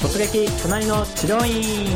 [0.00, 1.86] 突撃隣の治療院。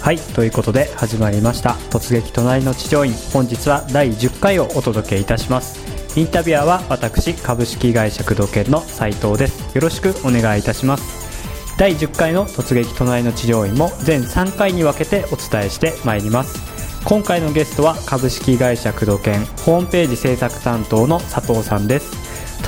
[0.00, 1.72] はいということで始まりました。
[1.90, 3.12] 突撃隣の治療院。
[3.32, 5.78] 本日は第10回をお届けいたします。
[6.18, 9.74] インタビュアーは私株式会社工藤研の斉藤です。
[9.74, 11.76] よろしくお願いいたします。
[11.76, 16.58] 第10回の突撃隣の治療院も全3回に分けてお伝えしてまいります。
[17.04, 22.19] 今回のゲストは株式会社工藤研ホームページ制作担当の佐藤さんです。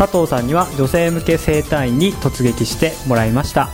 [0.03, 3.69] 佐藤さんには女性向け整体院に突撃してもらいました。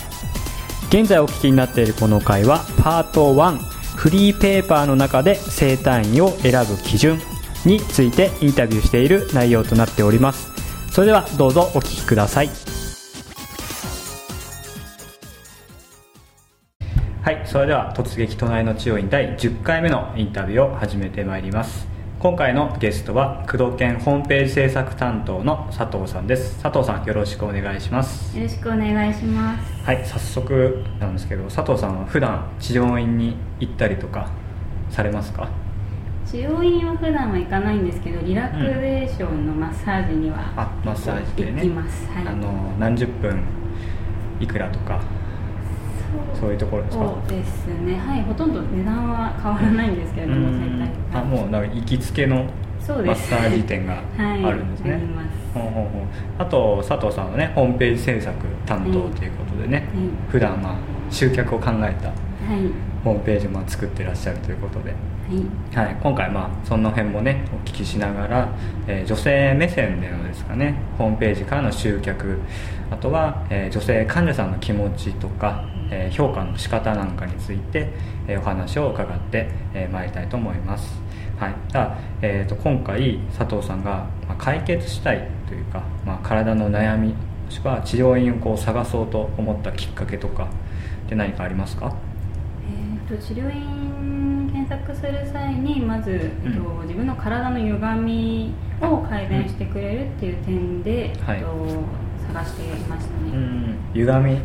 [0.89, 3.57] 現在お聞きになっているこの回はパート1
[3.97, 7.19] フリーペーパーの中で整体院を選ぶ基準
[7.65, 10.51] についてインタビューしている内容となっております。
[10.93, 12.51] それではどうぞお聞きください。
[17.23, 21.88] はいそれでは突撃隣の治療院第10回目のインタビューを始めてまいります。
[22.19, 26.61] 今回のゲストは工藤研ホームページ制作担当の佐藤さんです。
[26.61, 28.37] 佐藤さんよろしくお願いします。
[28.37, 29.85] よろしくお願いします。
[29.85, 34.31] はい早速なんですけど佐藤さんは普段治療院に行ったりとか
[34.91, 35.49] されますか？
[36.27, 41.63] 治療院は普段は行かないんですけどリラクゼーションのマッサージには、あマッサージでね。
[41.63, 43.41] 行きます、はい、あの何十分
[44.41, 45.01] いくらとか
[46.39, 47.05] そういうところですか？
[47.05, 47.97] そうですね。
[47.99, 50.79] はいほとんど値段は変わらないんですけれどもうん。
[50.81, 52.37] 大体あもうなんか行きつけの
[52.89, 55.01] マッサージ店があるんですね、はい
[55.55, 56.03] ほうほうほう。
[56.39, 58.35] あと佐藤さんはねホームページ制作
[58.67, 59.87] 担当ということでね、はい。
[60.31, 60.75] 普段まあ
[61.11, 61.95] 集客を考えたはい。
[63.05, 64.95] ホームページも作ってらっしゃるということで、
[65.75, 65.87] はい。
[65.87, 68.49] はい、今回まあその辺もねお聞きしながら、
[68.87, 72.41] えー女性目線でのですかねホームページからの集客
[72.91, 77.91] あとは、えー女性患者さんの気持ちとか、えー評価の仕方なんかについて、
[78.27, 81.01] えーお話を伺ってま、えー参りたいと思います、
[81.39, 87.15] はい、では、えー、と今回佐藤さんが、まあ、解決したいというか、まあ、体の悩みも
[87.51, 90.49] しくは治療院をこう探そうと思ったきっかけとか
[91.07, 91.95] って何かありますか？
[92.71, 101.39] えー、と治療院検索する際にまず、えっとうん自分の体の歪みを改善してくれるっていう点で、はい。
[101.39, 104.33] えっと探していましたね、うん歪み？
[104.35, 104.41] はい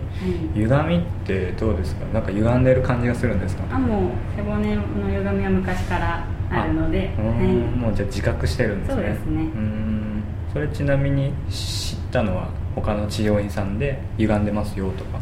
[0.55, 2.05] 歪みってどうですか？
[2.13, 3.63] なんか歪んでる感じがするんですか？
[3.75, 8.95] あもう背骨の歪みは昔からあるので、はい、んもうじゃあ自覚してるんですね。
[8.95, 9.41] そうですね。
[9.41, 10.23] うん。
[10.53, 15.19] それちなみに知ったのは他の治療院さんで歪んでますよとか。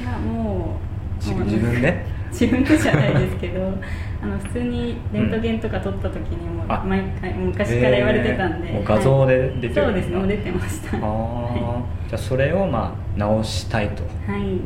[0.00, 0.76] いやも
[1.20, 3.60] う自もう自分で自分でじゃないですけど
[4.22, 6.84] あの普通にレントゲンとか撮った時にもあ。
[6.84, 8.74] 毎回昔から言われてたんで、えー。
[8.74, 9.82] もう画像で出てる。
[9.82, 10.96] はいそうですもう出てました。
[10.96, 14.02] ああはじゃあそれをまあ直したいと。
[14.02, 14.60] い、はい、うん。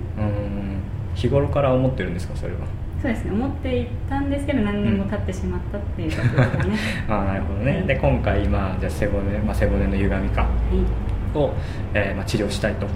[1.14, 2.58] 日頃から思ってるんですかそれは。
[3.00, 6.76] そうですね思っていたんですけど何年も経ってしまったっていうことですかね。
[7.08, 7.86] ああなるほどね、はい。
[7.86, 10.42] で今回今じゃあ背骨、まあ、背骨の歪みか。
[10.42, 11.06] はい。
[11.38, 11.52] を、
[11.94, 12.86] えーまあ、治療したいと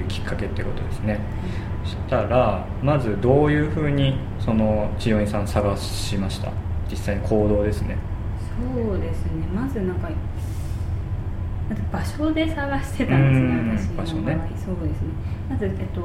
[0.00, 1.20] いうきっかけっていうことですね。
[1.84, 6.50] そしたらまずどういうふうにその治療院さん探しました？
[6.90, 7.96] 実際に行動ですね。
[8.74, 9.46] そうですね。
[9.54, 10.08] まずなんか
[11.92, 14.34] 場所で探してたんですうんね私の場合。
[14.34, 14.40] ね。
[14.56, 15.08] そうですね。
[15.48, 16.00] まず、えっと、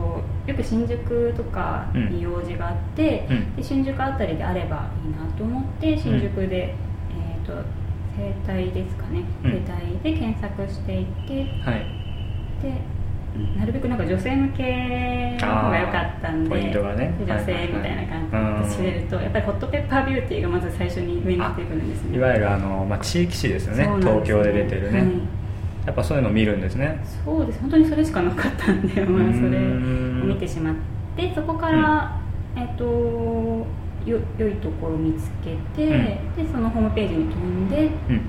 [0.48, 3.56] よく新宿とかに用事があって、うん。
[3.56, 6.74] で新宿あたりであればいいなと思って新宿で、え
[7.44, 7.54] っと
[8.16, 9.24] 整体ですかね。
[9.44, 9.52] うん。
[9.52, 11.86] 整体で検索していってはい。
[12.62, 12.74] で
[13.58, 16.72] なるべくなんか女性向けの方が良かったんでね。
[16.72, 16.80] で
[17.26, 22.18] 女性みたいな感じで知れるとやっぱりホットペッパービューティーがまず最初に上に出てくるんですね。
[22.18, 23.84] いわゆるあの、まあ、地域誌ですよね。
[23.86, 25.10] そうなんです東京で出てるね、はい。
[25.88, 27.00] やっぱそういうの見るんですね。
[27.26, 27.60] そうです。
[27.62, 30.28] 本当にそれしかなかったんで、まあ、それをうん。
[30.30, 30.76] 見てしまっ
[31.16, 32.20] てそこから、
[32.56, 32.86] えっと
[34.06, 36.20] よ良いところを見つけて、で
[36.52, 38.22] そのホームページに飛んでっうん。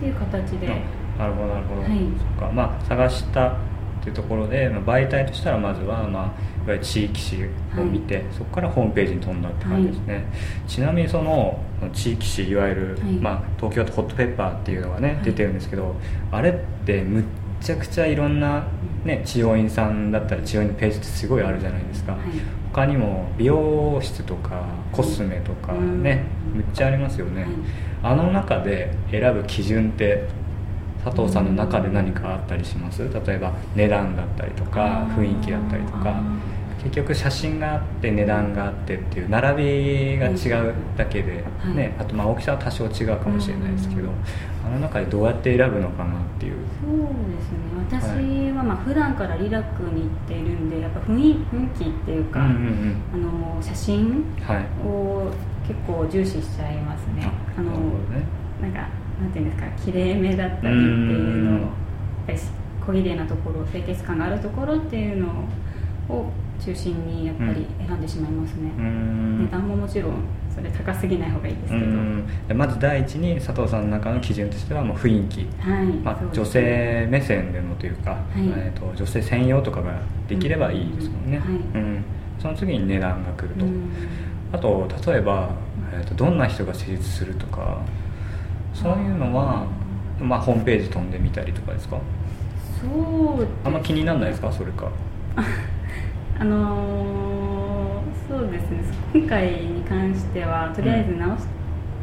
[0.00, 0.66] ていう形で、
[1.18, 1.90] なるほどなるほど、はい。
[2.38, 2.52] そっか。
[2.52, 3.56] まあ探した
[4.02, 6.32] っていうところで、まあ、媒体としたらまずは、まあ、いわ
[6.66, 7.36] ゆる地域誌
[7.78, 10.24] を見て、そこからホームページに飛んだって感じですね、
[10.66, 11.60] ちなみにその
[11.92, 13.12] 地域誌いわゆる、はい。
[13.12, 15.24] まあ、東京だとホットペッパーっていうのがね、はい。
[15.24, 15.94] 出てるんですけど
[16.32, 16.54] あれっ
[16.84, 17.24] てむっ
[17.60, 18.66] ちゃくちゃいろんな、
[19.04, 22.20] ね、治療院さんだったら治療院のページってすごいあるじゃないですか、はい。
[22.72, 26.56] 他にも美容室とかコスメとかね、うん。
[26.58, 27.52] むっちゃありますよね、はい。
[28.02, 30.26] あの中で選ぶ基準って
[31.04, 33.02] 佐藤さんの中で何かあったりします？
[33.02, 36.20] 例えば値段だったりとか雰囲気だったりとか。
[36.82, 41.76] 結局写真があって値段があってっていう並びが違うだけで、はい。
[41.76, 44.08] ね、あとまあ大きさは多少違うかもしれないですけど、
[44.66, 46.54] あの中でどうやって選ぶのかなっていう。
[46.84, 48.18] そうですね。
[48.18, 54.24] 私はまあ普段からリラクに行っているんでやっぱ雰囲雰囲気っていうか、あの写真
[54.84, 55.30] を
[55.68, 57.30] 結構重視しちゃいますね。
[57.56, 58.24] あのなるほどね。
[58.60, 58.88] なんか
[59.22, 61.70] なんていうんですか綺麗めだったりっていうのをやっ
[62.26, 62.38] ぱり
[62.84, 65.28] 小綺麗なところ清潔感があるところっていうの
[66.08, 70.14] を中心にやっぱり選んでしまいますね、値段ももちろん
[70.54, 72.54] それ高すぎない方がいいですけど。
[72.54, 78.20] まず第一に佐藤さんの中の基準としてはもう雰囲気、はいまあ、女性目線でのというか、はい、
[78.56, 81.82] えーと、女性専用とかができればいいですもんね、うん、はい。
[81.82, 82.04] うん、
[82.38, 83.66] その次に値段が来ると、
[84.52, 85.50] あと例えば、
[85.92, 87.80] えーと、どんな人が施術するとか
[88.74, 89.66] そういうのは
[90.20, 91.98] まあ、ホームページ飛んでみたりとかですか？
[92.80, 94.52] そうあんま気にならないですか？
[94.52, 94.88] それか。
[96.38, 98.84] あのー、そうですね。
[99.14, 101.44] 今回に関してはとりあえず直し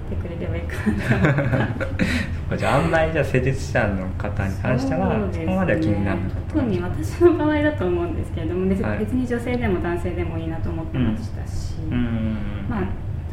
[0.10, 1.77] てくれればいいかなと思っ
[2.50, 12.38] た、 じゃああんまりじゃあ施術者の方に関してはそ,、こまでは気にならなかった特に私の場合だと思うんですけれども別,、に女性でも男性でもいいなと思ってましたし、うん、
[12.69, 12.81] まあ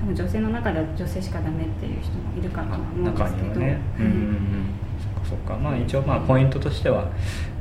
[0.00, 3.78] 多分女性の中では女性しかダメっていう人もいるかとは思うんですけど、ね。
[3.98, 4.66] うん、
[5.24, 7.04] そっかまあ一応まあポイントとしては、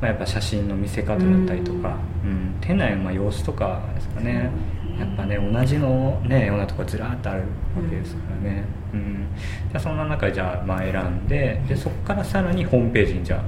[0.00, 4.50] まあ、やっぱ写真の見せ方だったりとか、うん、店内のまあ様子とかですかね、
[4.98, 7.46] やっぱね同じのねようなとこずらっとあるわ
[7.88, 9.26] けですからね、うん、
[9.70, 13.42] じゃあそんな中じゃあまあ選んででそこからさらにホームページにじゃあ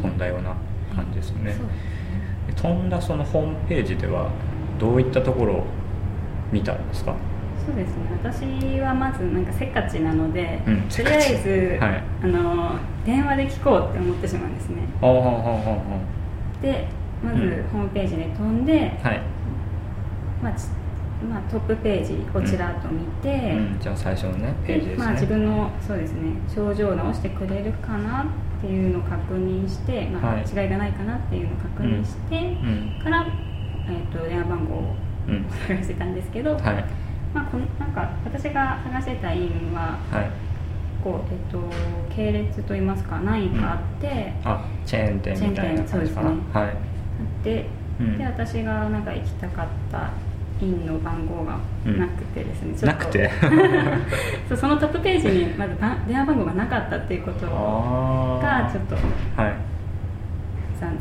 [0.00, 0.54] 飛んだような
[0.94, 1.54] 感じですよね、
[2.56, 4.30] 飛んだそのホームページでは
[4.78, 5.64] どういったところを
[6.52, 7.14] 見たんですか？
[7.66, 8.02] そうですね。
[8.22, 14.76] 私はまずなんかせっかちなので、うん、とりあえず、はい、あの電話で聞こうって思ってしまうんですね。
[16.60, 16.88] で
[17.22, 19.20] まずホームページで飛んで、はい。
[20.42, 20.54] まあ
[21.30, 32.56] まあ、トップページをちらっと見て、うんうん、じゃあ最初のねページですね、まあ、自分のそうですね症状を治してくれるかなっていうのを確認して、まあ、違いがないかなっていうのを確認して、
[33.04, 33.24] から、
[33.88, 34.96] えーと、電話番号を
[35.68, 36.84] 探してたんですけど、はい
[37.34, 40.30] まあ、このなんか私が話してた委員は、はい、
[41.02, 41.60] こうえっと
[42.14, 47.44] 系列といいますか何位かあって、うん、あチェーン店みたいな感じかな、ね、はい。
[47.44, 47.66] で
[48.00, 50.10] うん、で私がなんか行きたかった
[50.60, 53.30] 院の番号がなくてですね、うん、なくて？
[54.48, 55.76] そうそのトップページにまず
[56.06, 58.94] 電話番号がなかったっていうことがちょっと、
[59.40, 59.54] はい、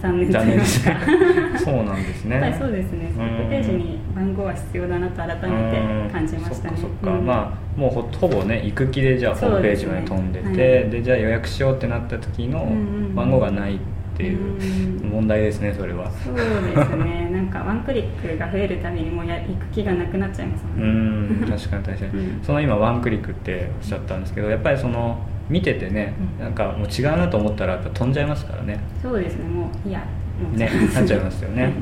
[0.01, 0.97] 残念残念ですね。
[1.63, 2.35] そうなんですね。
[2.35, 3.11] やっぱりそうですね。
[3.15, 6.77] トップページに番号は必要だなと改めて感じましたね。
[6.79, 12.65] そっか、うん、まあもうほほぼね行く気でじゃあホームページまで飛んでてで、ねはい、じゃあ予約しようってなった時の
[13.13, 13.79] 番号がないっ
[14.15, 16.11] ていう問題ですねそれは。
[16.11, 17.29] そうですね。
[17.31, 21.43] なんかワンクリックが増えるたびにもうや行く気がなくなっちゃいますもんね。
[21.43, 25.17] うん確かに確かに、うん、その今ワンクリックっておっしゃったんですけどやっぱりその
[25.49, 28.79] 見ててね、うん、なんかもう違うなと思ったらやっぱ飛んじゃいますからね。
[29.01, 29.47] そうですね。
[29.47, 30.05] もういや
[30.53, 31.73] ね なっちゃいますよね。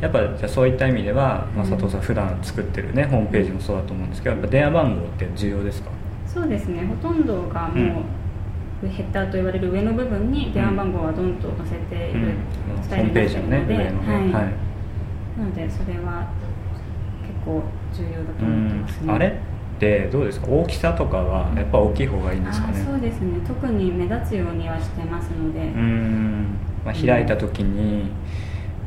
[0.00, 5.90] やっぱじゃあそういった意味では、まあ、佐藤さん普段作ってるねホームページもそうだと思うんですけどやっぱ電話番号って重要ですか？
[6.26, 6.84] そうですね。
[7.02, 8.02] ほとんどがも
[8.82, 12.32] う、ヘッダーと言われる上の部分に電話番号はどんと載せている、
[12.82, 14.22] スタイルになっているので、ねはい。
[14.22, 16.26] はい、なのでそれは
[17.22, 17.62] 結構
[17.92, 19.26] 重要だと思ってますね、あれ？
[19.28, 19.30] っ
[19.78, 20.46] てどうですか？
[20.48, 22.74] 大きさとかはやっぱ大きい方がいいんですかね？
[22.78, 23.38] そうですね。
[23.46, 25.60] 特に目立つようにはしてますので。
[25.60, 26.46] うん、
[26.84, 28.10] まあ、開いた時に、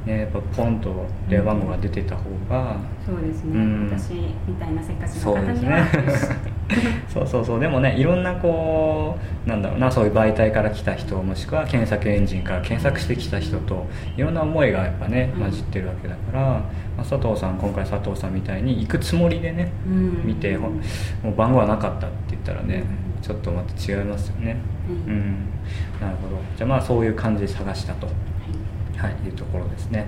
[0.06, 4.14] ね、やっぱポンと電話番号が出てた方が、そうですね、うん、私
[4.48, 5.88] みたいなせっかちな方には。
[5.88, 6.36] そうですね。
[7.10, 7.60] そうそうそう。
[7.60, 13.86] でもねいろんなこうなんだろうなそういう媒体から来た人もしくは検索エンジンから検索してきた人と
[14.18, 20.70] いろんな思いがやっぱね混じってるわけだから、まあ、佐藤さん今回佐藤さんみたいに行くつもりでね、うん、見ても
[21.24, 24.56] う番号はなかったって言ったらね、うん、ちょっとまた違いますよね、
[24.88, 25.36] うん、うん、
[26.00, 26.40] なるほど。
[26.56, 28.16] じゃあまあそういう感じで探したと、はい、
[28.98, 30.06] はい、いうところですね。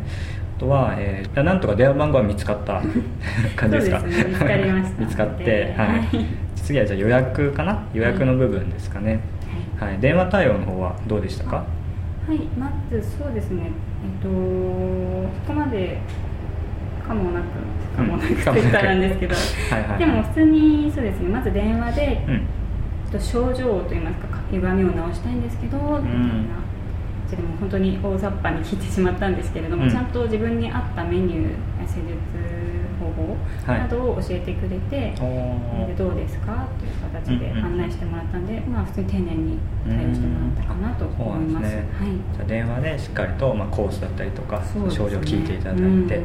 [0.57, 2.81] あとは、えー、なんとか電話番号は見つかった。
[3.57, 4.00] 感じですか？
[4.01, 5.00] ね、見つかりました。
[5.01, 6.00] 見つかってはい。
[6.55, 7.83] 次はじゃあ予約かな？
[7.93, 9.19] 予約の部分ですかね、
[9.79, 11.57] はい、はい、電話対応の方はどうでしたか？
[12.27, 12.38] はい。
[12.59, 13.63] まずそうですね。
[13.63, 14.29] えっと
[15.47, 15.97] そこまで
[17.07, 19.33] かもなくかもなくって言ったらなんですけど。
[19.71, 21.29] はい、でも普通にそうですね。
[21.29, 22.41] まず電話で、うん、
[23.19, 26.67] 症状といいますか歪みを直したいんですけど、みたいな。
[27.27, 31.49] それも本当に大雑把に聞いてしまったんですけれども、うん、ちゃんと自分に合ったメニュー
[31.85, 32.07] 施術
[32.97, 33.35] 方法
[33.67, 46.17] などを教えてくれて、はい、でどうですかという形で案内してもらったんで、うんうん、まあ、普通に丁寧に対応してもらったかなと思います、ね、はい、じゃあ電話でしっかりと、まあ、コースだったりとか、ね、症状を聞いていただいて、うん、うん、そっ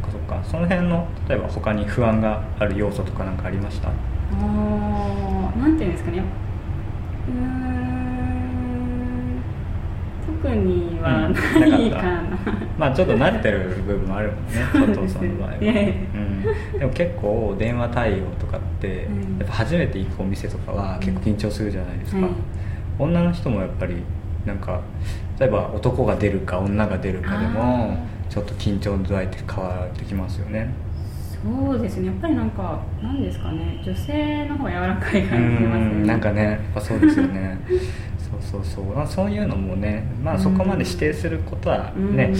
[0.00, 0.42] かそっか。
[0.44, 3.90] その辺の例えば他に不安がある要素とか何かありました？
[4.32, 6.22] ああなんていうんですかね。
[7.28, 7.70] うん
[10.42, 12.36] 特にはないかな、うん、か
[12.78, 22.32] まあちょっと慣れてる部分もあるもんね 佐藤さんの場合は、うん、でも結構電話対応とかって、やっぱ初めて行くお店とかは結構緊張するじゃないですか、うんはい、
[22.98, 23.96] 女の人もやっぱり
[24.46, 24.80] なんか
[25.38, 30.70] 例えば男が出るか女が出るかでもちょっと緊張の度合いって変わってきますよね
[31.42, 32.06] そうですね。
[32.06, 33.80] やっぱりなんかなんですかね。
[33.84, 36.06] 女性の方が柔らかい感じしますね。
[36.06, 37.58] なんかねやっぱそうですよね。
[38.30, 42.32] そうそうそう、まあ、そういうのもね、まあ、そこまで指定することはね、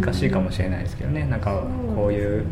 [0.00, 1.26] 難しいかもしれないですけどね。
[1.26, 1.62] なんか
[1.94, 2.44] こういう、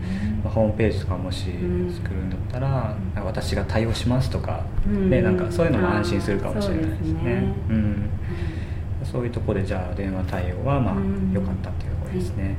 [0.44, 1.46] まあ、ホームページとかもし
[1.90, 2.94] 作るんだったら、
[3.24, 4.60] 私が対応しますとか、
[5.08, 7.44] でなんかそういうのも安心するかもしれないですね。
[7.70, 7.96] うん。
[9.04, 10.94] そういうところでじゃあ電話対応はまあ
[11.32, 12.56] 良かったっていうところですね。